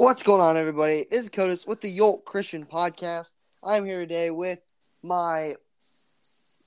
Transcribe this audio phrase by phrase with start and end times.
[0.00, 1.04] What's going on, everybody?
[1.10, 3.34] It's Codis with the Yolt Christian Podcast.
[3.62, 4.58] I'm here today with
[5.02, 5.56] my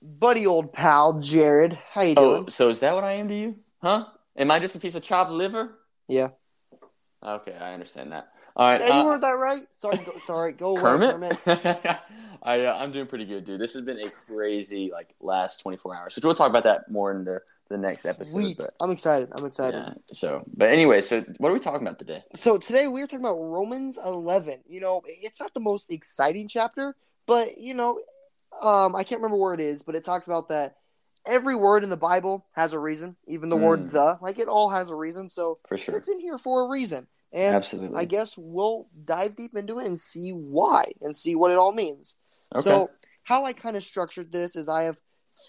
[0.03, 1.79] buddy old pal Jared.
[1.93, 2.43] How you doing?
[2.45, 3.55] Oh, so is that what I am to you?
[3.81, 4.05] Huh?
[4.37, 5.79] Am I just a piece of chopped liver?
[6.07, 6.27] Yeah.
[7.25, 8.27] Okay, I understand that.
[8.55, 8.81] All right.
[8.81, 9.63] Yeah, you uh, heard that right.
[9.73, 10.51] Sorry, go, sorry.
[10.51, 11.43] Go away, Kermit.
[11.43, 11.99] Kermit.
[12.43, 13.59] I uh, I'm doing pretty good, dude.
[13.59, 17.09] This has been a crazy like last 24 hours, which we'll talk about that more
[17.09, 18.31] in the the next episode.
[18.33, 18.57] Sweet.
[18.57, 19.29] But, I'm excited.
[19.35, 19.77] I'm excited.
[19.77, 19.93] yeah.
[20.11, 22.23] So, but anyway, so what are we talking about today?
[22.35, 24.61] So today we are talking about Romans 11.
[24.67, 27.99] You know, it's not the most exciting chapter, but you know,
[28.61, 30.75] um, I can't remember where it is, but it talks about that
[31.25, 33.91] every word in the Bible has a reason, even the word Mm.
[33.91, 35.29] the, like it all has a reason.
[35.29, 35.95] So For sure.
[35.95, 37.07] it's in here for a reason.
[37.31, 37.97] And Absolutely.
[37.97, 41.71] I guess we'll dive deep into it and see why and see what it all
[41.71, 42.15] means.
[42.53, 42.61] Okay.
[42.61, 42.91] So,
[43.23, 44.99] how I kind of structured this is I have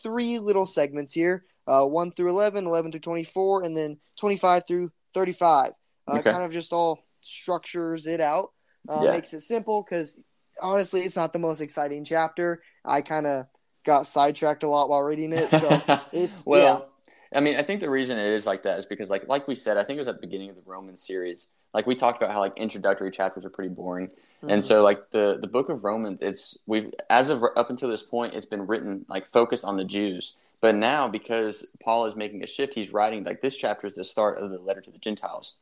[0.02, 4.90] three little segments here uh, 1 through 11, 11 through 24, and then 25 through
[5.14, 5.72] 35.
[6.06, 6.30] Uh, Okay.
[6.30, 8.52] Kind of just all structures it out,
[8.88, 9.12] uh, Yeah.
[9.12, 10.24] makes it simple because
[10.60, 12.62] honestly, it's not the most exciting chapter.
[12.84, 13.46] I kind of
[13.84, 15.48] got sidetracked a lot while reading it.
[15.50, 16.90] So, it's, well,
[17.34, 19.54] I mean, I think the reason it is like that is because, like, like we
[19.54, 21.48] said, I think it was at the beginning of the Roman series.
[21.72, 24.08] Like we talked about how like introductory chapters are pretty boring,
[24.44, 24.54] yeah.
[24.54, 28.02] and so like the the book of Romans, it's we've as of up until this
[28.02, 30.36] point, it's been written like focused on the Jews.
[30.64, 34.02] But now, because Paul is making a shift, he's writing like this chapter is the
[34.02, 35.56] start of the letter to the Gentiles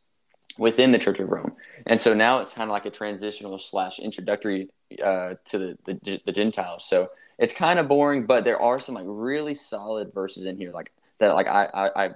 [0.59, 1.55] within the Church of Rome,
[1.87, 4.69] and so now it's kind of like a transitional slash introductory
[5.05, 6.85] uh, to the, the the Gentiles.
[6.85, 10.71] So it's kind of boring, but there are some like really solid verses in here,
[10.71, 12.11] like that, like I I, I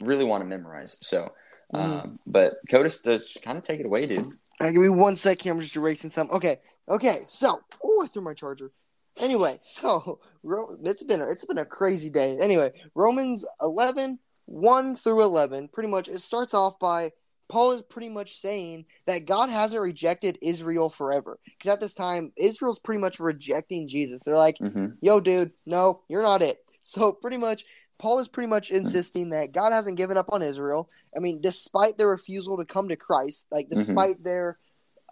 [0.00, 0.96] really want to memorize.
[1.00, 1.32] So,
[1.72, 4.26] um, but Codis, just kind of take it away, dude.
[4.60, 5.52] Uh, give me one sec here.
[5.52, 6.28] I'm just erasing some.
[6.32, 7.22] Okay, okay.
[7.28, 8.72] So, oh, I threw my charger.
[9.18, 12.38] Anyway, so Ro- it's been a, it's been a crazy day.
[12.40, 17.12] Anyway, Romans 11, 1 through 11, pretty much it starts off by
[17.48, 21.38] Paul is pretty much saying that God hasn't rejected Israel forever.
[21.46, 24.22] Because at this time, Israel's pretty much rejecting Jesus.
[24.24, 26.58] They're like, hmm yo, dude, no, you're not it.
[26.80, 27.64] So pretty much,
[27.98, 30.88] Paul is pretty much insisting that God hasn't given up on Israel.
[31.14, 33.76] I mean, despite their refusal to come to Christ, like Mhm.
[33.76, 34.58] despite their,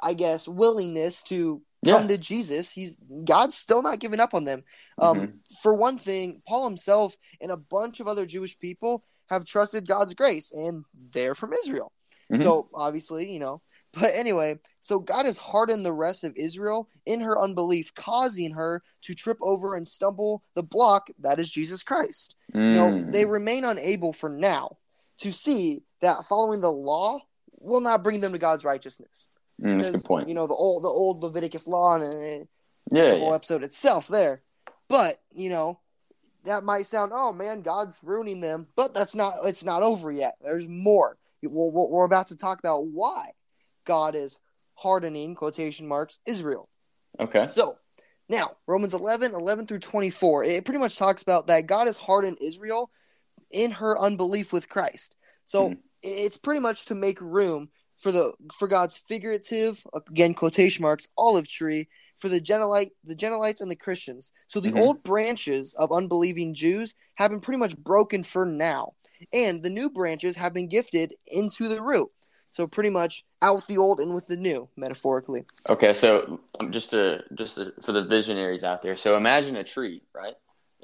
[0.03, 1.99] I guess, willingness to Yeah.
[1.99, 4.65] come to Jesus, he's God's still not giving up on them.
[4.99, 5.33] Um, Mhm.
[5.63, 10.15] For one thing, Paul himself and a bunch of other Jewish people have trusted God's
[10.15, 11.93] grace, and they're from Israel.
[12.31, 12.43] Mhm.
[12.43, 13.63] So obviously, you know.
[13.99, 18.83] But anyway, so God has hardened the rest of Israel in her unbelief, causing her
[19.03, 22.37] to trip over and stumble the block that is Jesus Christ.
[22.55, 23.11] Mm.
[23.13, 24.77] they remain unable for now
[25.19, 27.21] to see that following the law
[27.59, 29.29] will not bring them to God's righteousness.
[29.63, 30.29] Mm, that's a good point.
[30.29, 32.45] You know, the old the old Leviticus law and uh,
[32.91, 33.35] yeah, the whole yeah.
[33.35, 34.43] episode itself there.
[34.89, 35.81] But, you know,
[36.45, 40.37] that might sound, oh man, God's ruining them, but that's not it's not over yet.
[40.43, 41.19] There's more.
[41.43, 43.31] We're, we're about to talk about why
[43.85, 44.39] God is
[44.75, 46.69] hardening quotation marks Israel.
[47.19, 47.47] Okay.
[47.47, 47.79] So
[48.29, 52.39] now Romans 11, 11 through 24, it pretty much talks about that God has hardened
[52.41, 52.91] Israel
[53.51, 55.17] in her unbelief with Christ.
[55.45, 55.79] So Mhm.
[56.03, 61.49] it's pretty much to make room for the for God's figurative again quotation marks olive
[61.49, 64.33] tree for the Genelite the Genelites and the Christians.
[64.47, 64.79] So the Mhm.
[64.79, 68.95] old branches of unbelieving Jews have been pretty much broken for now,
[69.33, 72.11] and the new branches have been gifted into the root.
[72.51, 75.45] So pretty much out with the old and with the new, metaphorically.
[75.69, 79.65] Okay, so um, just to just to, for the visionaries out there, so imagine a
[79.65, 80.35] tree, right?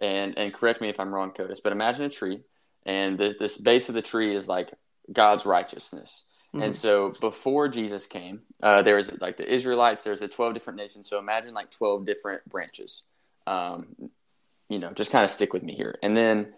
[0.01, 2.43] And and correct me if I'm wrong, Codis, but imagine a tree,
[2.85, 4.71] and the, this base of the tree is like
[5.11, 6.27] God's righteousness.
[6.55, 6.77] And Mhm.
[6.77, 10.03] so before Jesus came, uh, there was like the Israelites.
[10.03, 11.09] There's the twelve different nations.
[11.09, 13.05] So imagine like twelve different branches.
[13.47, 14.11] Um,
[14.69, 15.99] you know, just kind of stick with me here.
[16.03, 16.55] And then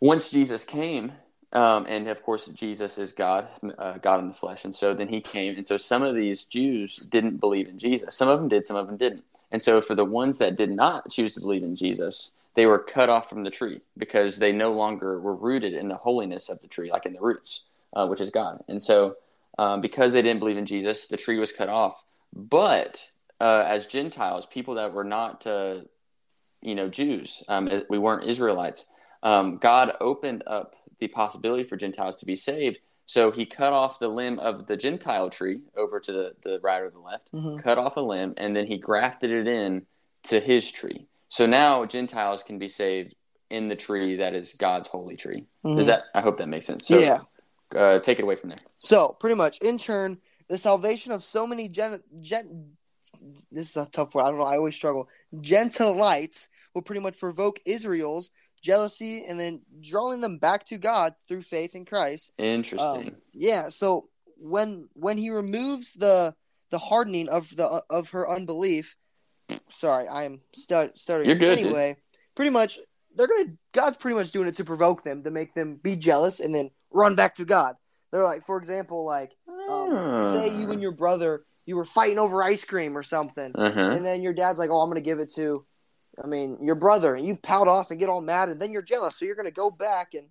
[0.00, 1.12] once Jesus came,
[1.52, 3.48] um, and of course Jesus is God,
[3.78, 6.44] uh, God in the flesh, and so then He came, and so some of these
[6.44, 8.14] Jews didn't believe in Jesus.
[8.14, 9.24] Some of them did, some of them didn't.
[9.52, 12.78] And so for the ones that did not choose to believe in Jesus, they were
[12.78, 16.60] cut off from the tree because they no longer were rooted in the holiness of
[16.60, 17.62] the tree, like in the roots,
[17.94, 18.62] uh, which is God.
[18.68, 19.16] And so
[19.58, 22.04] um, because they didn't believe in Jesus, the tree was cut off.
[22.32, 23.02] But
[23.40, 25.82] uh, as Gentiles, people that were not, uh,
[26.60, 28.86] you know, Jews, um, we weren't Israelites.
[29.22, 32.78] Um, God opened up the possibility for Gentiles to be saved.
[33.06, 36.80] So he cut off the limb of the Gentile tree over to the, the right
[36.80, 37.62] or the left, Mhm.
[37.62, 39.86] cut off a limb, and then he grafted it in
[40.24, 41.06] to his tree.
[41.28, 43.14] So now Gentiles can be saved
[43.50, 45.44] in the tree that is God's holy tree.
[45.64, 45.76] Mhm.
[45.76, 46.04] Does that?
[46.14, 46.88] I hope that makes sense.
[46.88, 47.20] So, yeah.
[47.74, 48.58] Uh, take it away from there.
[48.78, 50.18] So pretty much, in turn,
[50.48, 52.76] the salvation of so many gen, gen
[53.50, 54.22] this is a tough word.
[54.22, 54.44] I don't know.
[54.44, 55.08] I always struggle.
[55.36, 58.30] Gentilites will pretty much provoke Israel's
[58.62, 62.32] jealousy and then drawing them back to God through faith in Christ.
[62.38, 63.08] Interesting.
[63.08, 63.68] Um, yeah.
[63.68, 66.34] So when when he removes the
[66.70, 68.96] the hardening of the of her unbelief,
[69.70, 71.28] sorry, I am stu- stuttering.
[71.28, 71.66] You're good, dude.
[71.66, 71.96] Anyway,
[72.34, 72.78] pretty much
[73.14, 76.40] they're gonna God's pretty much doing it to provoke them to make them be jealous
[76.40, 77.74] and then run back to God.
[78.12, 79.32] They're like, for example, like
[79.68, 83.96] um, say you and your brother you were fighting over ice cream or something, Mhm.
[83.96, 85.64] and then your dad's like, "Oh, I'm gonna give it to."
[86.22, 88.82] I mean, your brother, and you pout off and get all mad, and then you're
[88.82, 90.28] jealous, so you're gonna go back and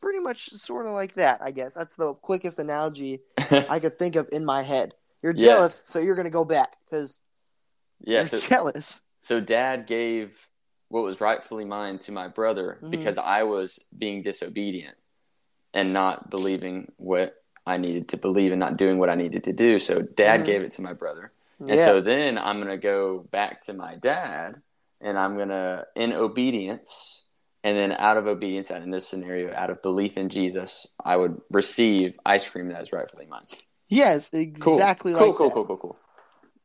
[0.00, 1.40] pretty much sort of like that.
[1.42, 4.92] I guess that's the quickest analogy I could think of in my head.
[5.22, 5.46] You're Yeah.
[5.54, 7.18] jealous, so you're gonna go back because
[8.00, 8.18] yeah.
[8.18, 9.00] you're So, jealous.
[9.22, 10.36] so dad gave
[10.88, 12.90] what was rightfully mine to my brother Mhm.
[12.90, 14.98] because I was being disobedient
[15.74, 17.34] and not believing what
[17.66, 19.78] I needed to believe and not doing what I needed to do.
[19.78, 20.46] So dad Mhm.
[20.46, 21.32] gave it to my brother.
[21.60, 24.60] And so then I'm going to go back to my dad
[25.00, 27.24] and I'm going to, in obedience,
[27.62, 31.16] and then out of obedience, and in this scenario, out of belief in Jesus, I
[31.16, 33.44] would receive ice cream that is rightfully mine.
[33.88, 35.54] yes, exactly cool, like cool, that.
[35.54, 35.98] cool, cool, cool.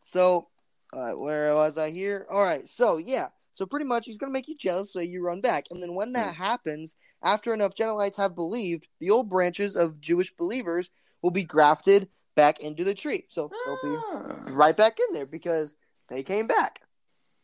[0.02, 0.48] So,
[0.94, 2.26] uh, where was I here?
[2.30, 2.68] All right.
[2.68, 3.30] So, yeah.
[3.60, 5.66] So, pretty much, he's going to make you jealous, so you run back.
[5.70, 10.32] And then, when that happens, after enough Gentilites have believed, the old branches of Jewish
[10.32, 10.92] believers
[11.22, 12.08] will be grafted
[12.38, 13.26] back into the tree.
[13.28, 15.76] So, they'll be Ah, right back in there because
[16.08, 16.80] they came back.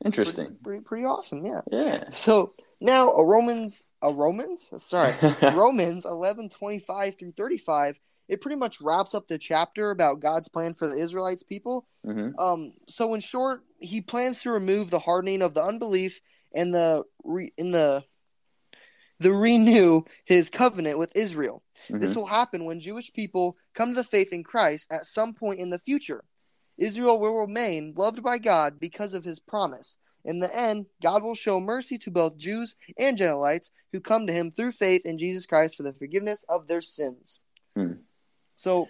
[0.05, 0.45] Interesting.
[0.45, 1.45] Pretty, pretty, pretty awesome.
[1.45, 1.63] Yeah.
[1.69, 2.07] Yeah.
[2.11, 4.71] So, now, a Romans, a Romans?
[4.81, 5.15] Sorry.
[5.41, 10.73] Romans 11 25 through 35, it pretty much wraps up the chapter about God's plan
[10.73, 11.87] for the Israelites people.
[12.03, 16.21] hmm Um, so in short, he plans to remove the hardening of the unbelief
[16.53, 18.03] and the re- in the
[19.19, 21.63] the renew his covenant with Israel.
[21.87, 21.99] Mm-hmm.
[21.99, 25.59] This will happen when Jewish people come to the faith in Christ at some point
[25.59, 26.23] in the future.
[26.77, 29.97] Israel will remain loved by God because of his promise.
[30.25, 34.33] In the end, God will show mercy to both Jews and Gentilites who come to
[34.33, 37.39] him through faith in Jesus Christ for the forgiveness of their sins.
[37.75, 37.93] Hmm.
[38.55, 38.89] So,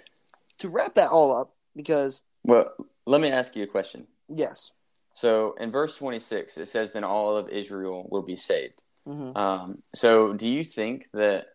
[0.60, 2.72] to wrap that all up, because, Well,
[3.06, 4.08] let me ask you a question.
[4.28, 4.72] yes.
[5.18, 8.74] So in verse 26, it says, Then all of Israel will be saved.
[9.06, 11.46] hmm Um, so do you think that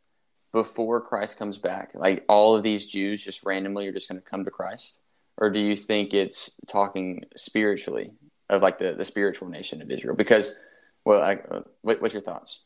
[0.53, 4.27] before Christ comes back, like all of these Jews just randomly are just going to
[4.27, 5.01] come to Christ?
[5.37, 8.12] Or do you think it's talking spiritually
[8.49, 10.17] of like the, the spiritual nation of Israel?
[10.17, 10.57] Because,
[11.05, 12.65] well, I, uh, what, what's your thoughts?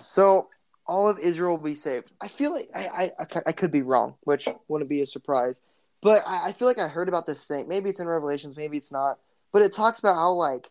[0.00, 0.46] So
[0.86, 2.10] all of Israel will be saved.
[2.20, 5.60] I feel like I, I, I could be wrong, which wouldn't be a surprise.
[6.02, 7.68] But I, I feel like I heard about this thing.
[7.68, 9.18] Maybe it's in Revelations, maybe it's not.
[9.52, 10.70] But it talks about how like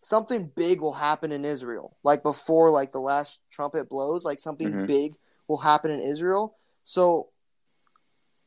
[0.00, 4.72] something big will happen in Israel, like before like the last trumpet blows, like something
[4.72, 4.86] Mhm.
[4.86, 5.12] big
[5.48, 6.56] will happen in Israel.
[6.82, 7.28] So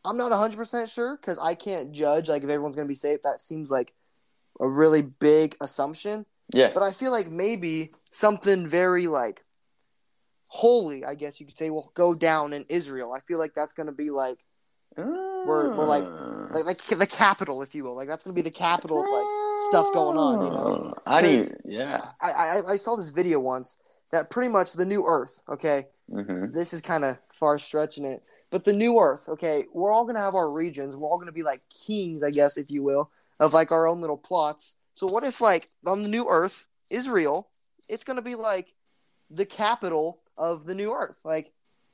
[0.04, 3.24] I'm not 100 percent sure because I can't judge like if everyone's gonna be saved.
[3.24, 3.94] That seems like
[4.60, 6.26] a really big assumption.
[6.54, 6.72] Yeah.
[6.74, 9.44] But I feel like maybe something very like
[10.48, 13.14] holy, I guess you could say, will go down in Israel.
[13.14, 14.38] I feel like that's going to be like,
[14.98, 16.48] we're like- Ah.
[16.54, 17.96] like like the capital, if you will.
[17.96, 19.28] Like that's going to be the capital of like
[19.70, 20.94] stuff going on, you know?
[21.06, 21.38] I do.
[21.44, 22.12] 'Cause- Yeah.
[22.22, 23.78] I, I I saw this video once
[24.12, 25.42] that pretty much the new Earth.
[25.50, 29.28] Okay, hmm this is kind of far stretching it, but the new Earth.
[29.28, 30.96] Okay, we're all going to have our regions.
[30.96, 33.88] We're all going to be like kings, I guess, if you will, of like our
[33.88, 34.78] own little plots.
[34.94, 37.50] So what if like on the new Earth, Israel,
[37.90, 38.74] it's going to be like
[39.30, 41.20] the capital of the new Earth.
[41.24, 41.52] Like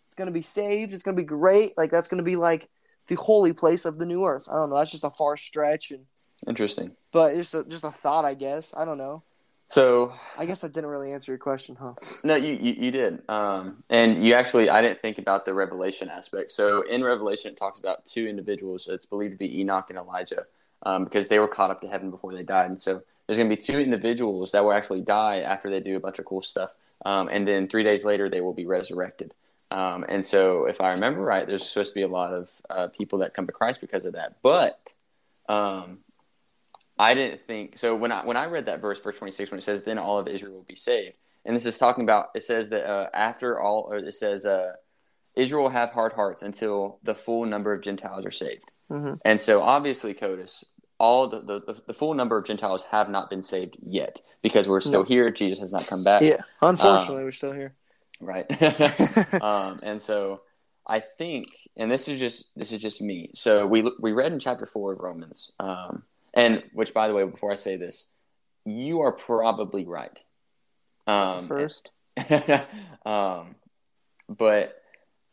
[0.07, 0.93] it's going to be saved.
[0.93, 1.77] It's going to be great.
[1.77, 2.69] Like that's going to be like
[3.07, 4.47] the holy place of the new Earth.
[4.49, 4.77] I don't know.
[4.77, 6.05] That's just a far stretch, and
[6.47, 6.91] Interesting.
[7.12, 8.74] but it's just a, just a thought, I guess.
[8.75, 9.24] I don't know.
[9.71, 11.93] So I guess that didn't really answer your question, huh?
[12.25, 13.21] No, you, you, you did.
[13.29, 16.51] Um, and you actually, I didn't think about the revelation aspect.
[16.51, 18.89] So in Revelation, it talks about two individuals.
[18.91, 20.45] It's believed to be Enoch and Elijah
[20.83, 22.69] um, because they were caught up to heaven before they died.
[22.69, 25.95] And so there's going to be two individuals that will actually die after they do
[25.95, 26.75] a bunch of cool stuff.
[27.05, 29.34] Um, and then three days later, they will be resurrected.
[29.72, 32.88] Um, and so if I remember right, there's supposed to be a lot of uh,
[32.88, 34.36] people that come to Christ because of that.
[34.43, 34.93] But
[35.48, 36.00] um,
[37.00, 39.60] I didn't think so when I when I read that verse, verse twenty six, when
[39.60, 41.15] it says, "Then all of Israel will be saved,"
[41.46, 42.27] and this is talking about.
[42.36, 44.74] It says that uh, after all, or it says, uh,
[45.36, 49.20] "Israel will have hard hearts until the full number of Gentiles are saved." Mhm.
[49.24, 50.65] And so, obviously, Codis,
[51.01, 54.81] all the, the the full number of Gentiles have not been saved yet because we're
[54.81, 55.03] still No.
[55.03, 55.29] here.
[55.29, 56.22] Jesus has not come back.
[56.22, 56.41] Yeah.
[56.62, 57.74] Unfortunately, we're still here.
[58.20, 58.46] Right.
[59.41, 60.41] um, and so
[60.88, 63.31] I think, and this is just this is just me.
[63.34, 66.03] So we we read in chapter four of Romans, um,
[66.36, 68.08] and which, by the way, before I say this,
[68.63, 70.20] you are probably right.
[71.08, 71.89] Um, First.
[73.08, 73.55] um,
[74.29, 74.75] but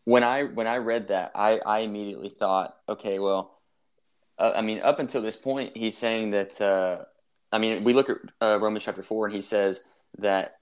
[0.05, 3.58] when I when I read that, I I immediately thought, okay, well,
[4.39, 6.61] uh, I mean, up until this point, he's saying that.
[6.61, 7.05] Uh,
[7.51, 9.81] I mean, we look at uh, Romans chapter four, and he says
[10.19, 10.59] that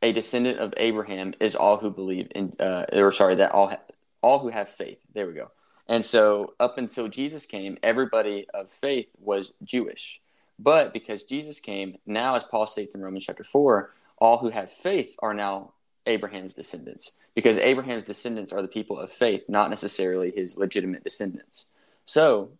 [0.00, 3.80] a descendant of Abraham is all who believe in, uh, or sorry, that all ha-
[4.22, 4.98] all who have faith.
[5.14, 5.50] There we go.
[5.88, 10.20] And so, up until Jesus came, everybody of faith was Jewish.
[10.58, 14.72] But because Jesus came, now, as Paul states in Romans chapter 4, all who have
[14.72, 15.72] faith are now
[16.04, 17.12] Abraham's descendants.
[17.34, 21.64] Because Abraham's descendants are the people of faith, not necessarily his legitimate descendants.
[22.04, 22.50] So,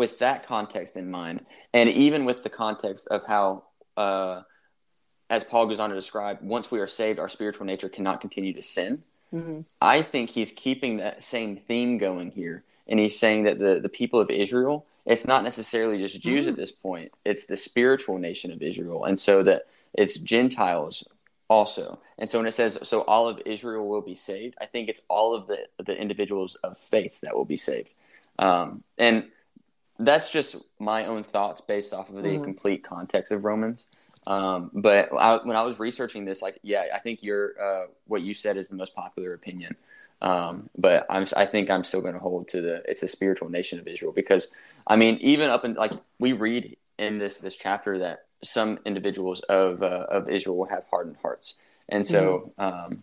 [0.00, 3.64] with that context in mind, and even with the context of how,
[3.98, 4.40] uh,
[5.28, 8.54] as Paul goes on to describe, once we are saved, our spiritual nature cannot continue
[8.54, 9.02] to sin.
[9.30, 9.60] Mm-hmm.
[9.96, 12.64] I think he's keeping that same theme going here.
[12.88, 16.54] And he's saying that the, the people of Israel, it's not necessarily just Jews Mm-hmm.
[16.54, 19.04] at this point, it's the spiritual nation of Israel.
[19.04, 21.04] And so that it's Gentiles
[21.48, 21.98] also.
[22.16, 25.02] And so when it says, so all of Israel will be saved, I think it's
[25.08, 27.90] all of the, the individuals of faith that will be saved.
[28.38, 29.16] Um, and
[30.00, 32.44] that's just my own thoughts based off of the Mhm.
[32.44, 33.86] complete context of Romans.
[34.26, 38.22] Um, but I, when I was researching this, like, yeah, I think your uh, what
[38.22, 39.76] you said is the most popular opinion.
[40.22, 43.48] Um, but I'm, I think I'm still going to hold to the it's the spiritual
[43.48, 44.52] nation of Israel because
[44.86, 49.40] I mean, even up in like we read in this this chapter that some individuals
[49.42, 53.02] of uh, of Israel will have hardened hearts, and so um,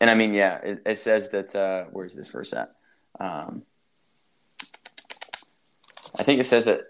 [0.00, 2.74] and I mean, yeah, it, it says that uh, where's this verse at?
[3.20, 3.62] Um,
[6.18, 6.80] I think it says that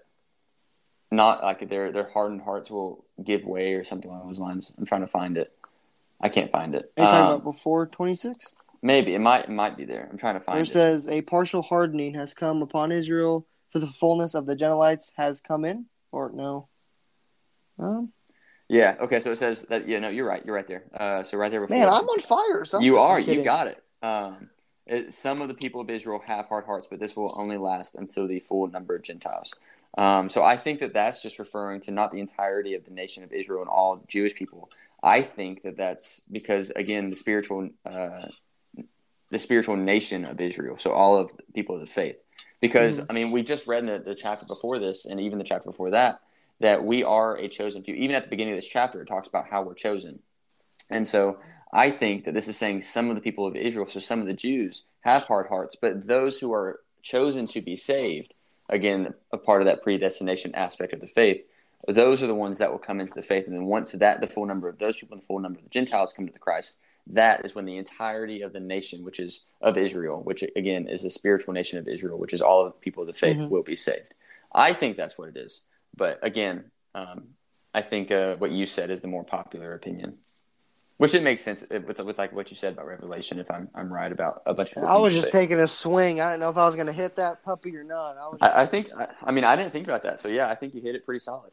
[1.10, 4.72] not like their their hardened hearts will give way or something along those lines.
[4.76, 5.52] I'm trying to find it.
[6.20, 6.92] I can't find it.
[6.96, 8.52] Are you talking Um, about before 26?
[8.82, 10.08] maybe it might it might be there.
[10.10, 10.72] I'm trying to find it it.
[10.72, 15.40] says, A partial hardening has come upon Israel, for the fullness of the Gentiles has
[15.40, 15.86] come in?
[16.12, 16.68] Or no?
[17.78, 18.12] Um,
[18.68, 18.96] Yeah.
[19.00, 19.20] Okay.
[19.20, 19.88] So it says that.
[19.88, 19.98] Yeah.
[20.00, 20.44] No, you're right.
[20.44, 20.84] You're right there.
[20.94, 21.76] Uh, so right there before.
[21.76, 22.60] man, I'm on fire.
[22.60, 22.86] or something.
[22.86, 23.18] you are.
[23.18, 23.82] You got it.
[24.02, 24.50] Um,
[24.86, 27.94] it, some of the people of Israel have hard hearts, but this will only last
[27.94, 29.52] until the full number of Gentiles.
[29.96, 33.22] Um, so I think that that's just referring to not the entirety of the nation
[33.24, 34.70] of Israel and all Jewish people.
[35.02, 38.26] I think that that's because again the spiritual, uh,
[39.30, 40.76] the spiritual nation of Israel.
[40.76, 42.22] So all of the people of the faith.
[42.60, 43.06] Because Mhm.
[43.10, 45.66] I mean, we just read in the, the chapter before this, and even the chapter
[45.66, 46.20] before that,
[46.60, 47.94] that we are a chosen few.
[47.94, 50.20] Even at the beginning of this chapter, it talks about how we're chosen.
[50.88, 51.38] And so
[51.74, 54.26] I think that this is saying some of the people of Israel, so some of
[54.26, 58.32] the Jews, have hard hearts, but those who are chosen to be saved,
[58.68, 61.44] again, a part of that predestination aspect of the faith,
[61.88, 63.46] those are the ones that will come into the faith.
[63.46, 65.64] And then once that, the full number of those people and the full number of
[65.64, 66.78] the Gentiles come to the Christ,
[67.08, 71.02] that is when the entirety of the nation, which is of Israel, which again is
[71.02, 73.50] the spiritual nation of Israel, which is all of the people of the faith, Mhm.
[73.50, 74.14] will be saved.
[74.54, 75.62] I think that's what it is.
[75.94, 77.34] But again, um,
[77.74, 80.18] I think uh, what you said is the more popular opinion,
[80.98, 83.38] which it makes sense uh, with with like what you said about Revelation.
[83.38, 84.84] If I'm I'm right about a bunch of.
[84.84, 86.20] I was just taking a swing.
[86.20, 88.16] I didn't know if I was going to hit that puppy or not.
[88.16, 88.88] I was I, I think.
[88.96, 90.20] I, I mean, I didn't think about that.
[90.20, 91.52] So yeah, I think you hit it pretty solid.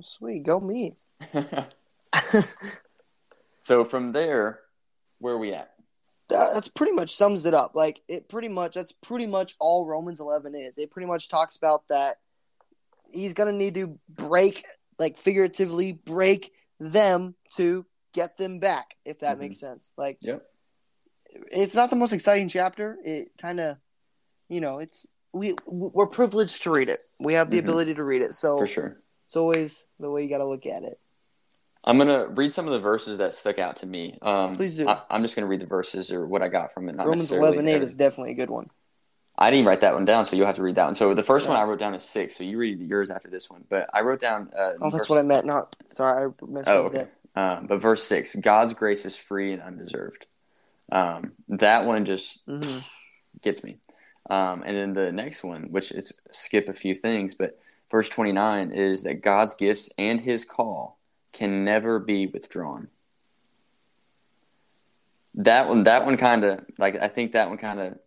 [0.00, 0.44] sweet.
[0.44, 0.96] Go me.
[3.60, 4.60] so from there,
[5.18, 5.72] where are we at?
[6.32, 7.74] that, that's pretty much sums it up.
[7.74, 10.78] Like it pretty much that's pretty much all Romans 11 is.
[10.78, 12.16] It pretty much talks about that
[13.10, 14.64] he's going to need to break
[14.98, 19.40] like figuratively break them to get them back if that Mhm.
[19.40, 19.92] makes sense.
[19.96, 20.42] Like Yep.
[21.50, 22.98] it's not the most exciting chapter.
[23.04, 23.78] It kind of
[24.48, 27.00] you know, it's we we're privileged to read it.
[27.18, 27.64] We have the Mhm.
[27.64, 28.34] ability to read it.
[28.34, 29.02] So For sure.
[29.24, 31.00] it's always the way you got to look at it.
[31.84, 34.18] I'm gonna read some of the verses that stuck out to me.
[34.22, 34.86] Um, Please do.
[34.88, 36.94] I, am just gonna read the verses or what I got from it.
[36.94, 38.70] Not Romans necessarily 11 8 is definitely a good one.
[39.36, 40.94] I didn't write that one down, so you'll have to read that one.
[40.94, 42.36] So the first one I wrote down is six.
[42.36, 43.64] So you read yours after this one.
[43.68, 44.50] But I wrote down.
[44.54, 45.46] Uh, Oh, that's verse- what I meant.
[45.46, 47.08] Not sorry, I messed Oh, up okay.
[47.34, 50.26] Um, but verse six: God's grace is free and undeserved.
[50.90, 52.64] Um, that one just that.
[52.64, 52.78] hmm
[53.40, 53.78] gets me.
[54.30, 57.58] Um, and then the next one, which is skip a few things, but
[57.90, 60.98] verse 29 is that God's gifts and his call
[61.32, 62.88] can never be withdrawn.
[65.34, 67.98] That one, that one kind of like, I think that one kind of,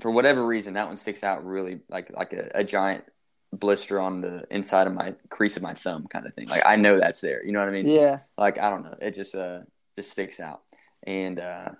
[0.00, 3.04] for whatever reason, that one sticks out really like, like a, a giant
[3.52, 6.48] blister on the inside of my crease of my thumb kind of thing.
[6.48, 7.44] Like, I know that's there.
[7.44, 7.86] You know what I mean?
[7.86, 8.20] Yeah.
[8.38, 9.60] like I don't know, it just uh
[9.96, 10.62] just sticks out.
[11.04, 11.70] And uh,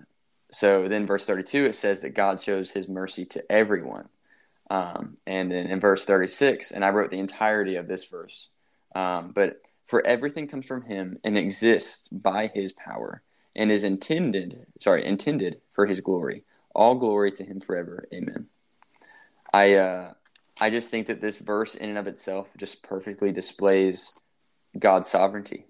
[0.51, 4.09] so then verse 32 it says that God shows His mercy to everyone.
[4.71, 8.49] Um, and then in verse 36, and I wrote the entirety of this verse,
[8.95, 13.23] um, but for everything comes from Him and exists by His power
[13.55, 16.45] and is intended, sorry, intended for His glory.
[16.75, 18.07] All glory to Him forever.
[18.15, 18.47] Amen.
[19.53, 20.13] I uh,
[20.63, 24.17] I just think that this verse in and of itself just perfectly displays
[24.79, 25.67] God's sovereignty.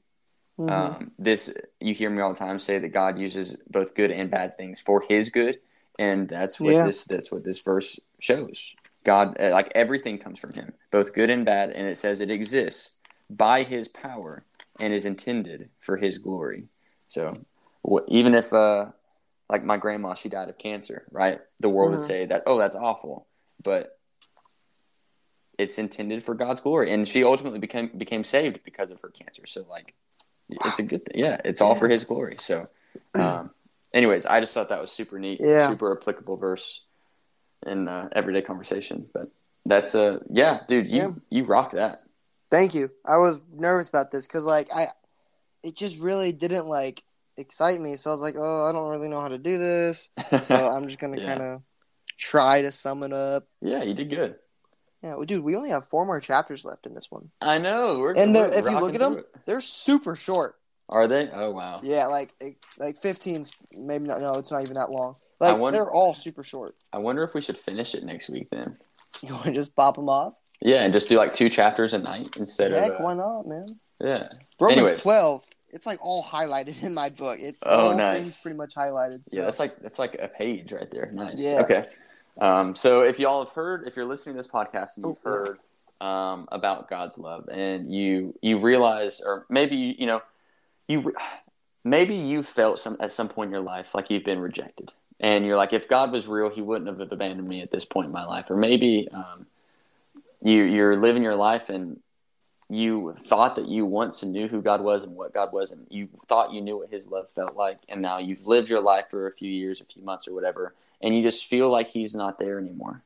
[0.60, 0.70] Mhm.
[0.70, 4.30] Um, this you hear me all the time say that God uses both good and
[4.30, 5.60] bad things for His good,
[5.98, 6.84] and that's what Yeah.
[6.84, 8.74] this that's what this verse shows.
[9.02, 12.30] God, uh, like everything comes from Him, both good and bad, and it says it
[12.30, 12.98] exists
[13.30, 14.44] by His power
[14.82, 16.68] and is intended for His glory.
[17.08, 17.32] So,
[18.08, 18.92] even if uh,
[19.48, 21.40] like my grandma, she died of cancer, right?
[21.60, 21.96] The world Mhm.
[21.96, 23.26] would say that, oh, that's awful,
[23.62, 23.98] but
[25.62, 29.46] it's intended for God's glory, and she ultimately became became saved because of her cancer.
[29.46, 29.94] So like,
[30.50, 31.22] it's a good thing.
[31.24, 32.36] Yeah, it's all for His glory.
[32.38, 32.68] So,
[33.14, 33.50] um,
[33.94, 35.68] anyways, I just thought that was super neat, Yeah.
[35.68, 36.82] super applicable verse
[37.66, 39.08] in uh, everyday conversation.
[39.14, 39.28] But
[39.64, 41.10] that's a yeah, dude, you Yeah.
[41.30, 41.98] you rock that.
[42.50, 42.90] Thank you.
[43.06, 44.88] I was nervous about this because like I,
[45.62, 47.02] it just really didn't like
[47.38, 47.96] excite me.
[47.96, 50.10] So I was like, oh, I don't really know how to do this.
[50.42, 51.26] So I'm just gonna Yeah.
[51.26, 51.62] kind of
[52.18, 53.44] try to sum it up.
[53.62, 54.34] yeah, you did good.
[55.02, 57.30] Yeah, well, dude, we only have four more chapters left in this one.
[57.40, 57.98] I know.
[57.98, 59.26] We're, And we're if you look at them- it.
[59.46, 60.56] They're super short.
[60.88, 61.28] are they?
[61.30, 61.80] Oh wow.
[61.82, 62.34] Yeah, like
[62.78, 64.20] like 15's maybe not.
[64.20, 65.16] No, it's not even that long.
[65.40, 66.76] Like wonder- they're all super short.
[66.92, 68.74] I wonder if we should finish it next week then.
[69.22, 70.34] You want to just pop them off?
[70.60, 73.46] Yeah, and just do like two chapters a night instead Heck, of uh, why not,
[73.46, 73.66] man?
[74.00, 74.28] yeah.
[74.58, 74.96] Romans Anyways.
[75.02, 75.44] 12.
[75.70, 77.38] It's like all highlighted in my book.
[77.40, 78.40] It's Oh, nice.
[78.42, 79.24] pretty much highlighted.
[79.26, 79.36] So.
[79.38, 81.10] Yeah, that's like that's like a page right there.
[81.12, 81.34] Nice.
[81.40, 81.60] Yeah.
[81.62, 81.86] Okay.
[82.40, 85.30] Um, so if y'all have heard, if you're listening to this podcast and you've Oh,
[85.30, 85.58] heard
[86.00, 90.22] um, about God's love, and you you realize, or maybe you you know,
[90.88, 91.14] you
[91.84, 95.44] maybe you felt some at some point in your life like you've been rejected, and
[95.46, 98.12] you're like, if God was real, He wouldn't have abandoned me at this point in
[98.12, 99.46] my life, or maybe um,
[100.42, 102.00] you you're living your life and
[102.68, 106.08] you thought that you once knew who God was and what God was, and you
[106.26, 109.26] thought you knew what His love felt like, and now you've lived your life for
[109.26, 112.38] a few years, a few months, or whatever, and you just feel like He's not
[112.38, 113.02] there anymore.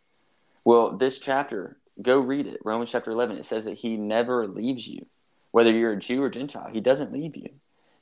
[0.65, 2.61] Well, this chapter, go read it.
[2.65, 5.07] Romans chapter 11, it says that He never leaves you.
[5.53, 7.51] Whether you're a Jew or Gentile, He doesn't leave you.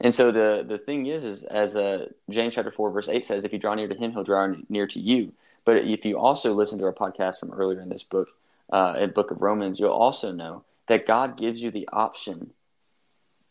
[0.00, 3.44] And so the, the thing is, is as uh, James chapter 4, verse 8 says,
[3.44, 5.32] if you draw near to Him, He'll draw near to you.
[5.64, 8.28] But if you also listen to our podcast from earlier in this book,
[8.70, 12.50] uh, in book of Romans, you'll also know that God gives you the option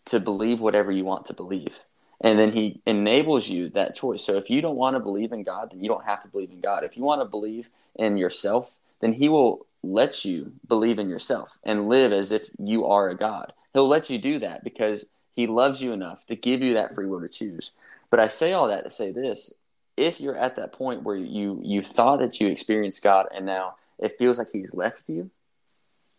[0.06, 1.80] to believe whatever you want to believe.
[2.24, 4.24] And then he enables you that choice.
[4.24, 6.52] So if you don't want to believe in God, then you don't have to believe
[6.52, 6.86] in God.
[6.86, 11.60] If you want to believe in yourself, then he will let you believe in yourself
[11.64, 13.52] and live as if you are a God.
[13.74, 15.06] He'll let you do that because
[15.36, 17.72] he loves you enough to give you that free will to choose.
[18.10, 19.54] But I say all that to say this
[19.98, 23.76] if you're at that point where you you thought that you experienced God and now
[24.00, 25.30] it feels like he's left you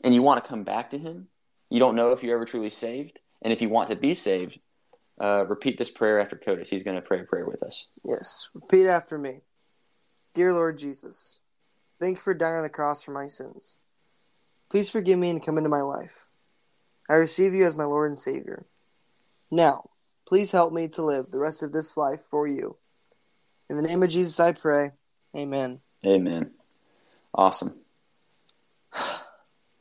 [0.03, 1.29] and you want to come back to him,
[1.71, 3.19] you don't know if you're ever truly saved.
[3.43, 4.59] And if you want to be saved,
[5.21, 6.69] uh, repeat this prayer after Codis.
[6.69, 7.87] He's going to pray a prayer with us.
[8.05, 8.49] Yes.
[8.55, 9.41] Repeat after me.
[10.35, 11.41] Dear Lord Jesus,
[12.01, 13.79] thank you for dying on the cross for my sins.
[14.71, 16.27] Please forgive me and come into my life.
[17.09, 18.67] I receive you as my Lord and Savior.
[19.51, 19.91] Now,
[20.27, 22.77] please help me to live the rest of this life for you.
[23.71, 24.91] In the name of Jesus, I pray.
[25.37, 25.81] Amen.
[26.05, 26.53] Amen.
[27.35, 27.79] Awesome.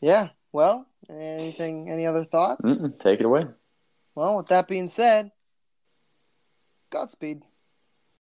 [0.02, 0.32] Yeah.
[0.52, 1.90] Well, anything?
[1.90, 2.66] Any other thoughts?
[2.68, 3.46] Mm-mm, take it away.
[4.16, 5.32] Well, with that being said,
[6.90, 7.44] Godspeed.